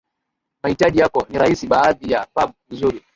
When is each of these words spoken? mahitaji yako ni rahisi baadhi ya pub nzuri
mahitaji 0.63 0.99
yako 0.99 1.25
ni 1.29 1.37
rahisi 1.37 1.67
baadhi 1.67 2.11
ya 2.11 2.27
pub 2.33 2.51
nzuri 2.69 3.01